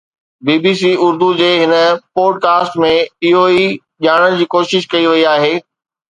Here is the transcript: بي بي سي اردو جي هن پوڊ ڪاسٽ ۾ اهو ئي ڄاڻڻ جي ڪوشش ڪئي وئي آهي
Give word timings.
بي 0.45 0.53
بي 0.63 0.71
سي 0.79 0.91
اردو 1.05 1.25
جي 1.41 1.49
هن 1.63 1.73
پوڊ 2.15 2.31
ڪاسٽ 2.45 2.73
۾ 2.83 2.89
اهو 3.27 3.43
ئي 3.57 3.67
ڄاڻڻ 4.05 4.39
جي 4.39 4.47
ڪوشش 4.55 4.89
ڪئي 4.95 5.05
وئي 5.11 5.23
آهي 5.33 5.53